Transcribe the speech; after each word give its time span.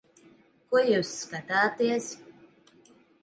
Ko 0.69 0.79
jūs 0.87 1.11
skatāties? 1.25 2.09